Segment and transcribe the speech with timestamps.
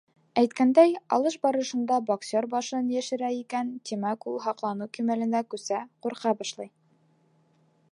[0.41, 6.73] Әйткәндәй, алыш барышында боксер башын йәшерә икән, тимәк, ул һаҡланыу кимәленә күсә, ҡурҡа башлай.